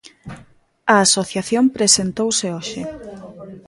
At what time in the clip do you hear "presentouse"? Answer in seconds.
1.77-2.47